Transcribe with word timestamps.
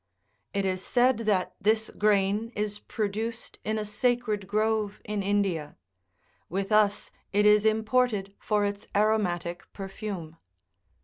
52 0.53 0.59
It 0.67 0.71
is 0.71 0.83
said 0.83 1.17
that 1.27 1.55
this 1.61 1.91
grain 1.95 2.51
is 2.55 2.79
produced 2.79 3.59
in 3.63 3.77
a 3.77 3.85
sacred 3.85 4.47
grove 4.47 4.99
in 5.05 5.21
India; 5.21 5.77
with 6.49 6.71
us 6.71 7.11
it 7.31 7.45
is 7.45 7.65
imported 7.65 8.33
for 8.39 8.65
its 8.65 8.87
aromatic 8.95 9.71
perfume. 9.73 10.37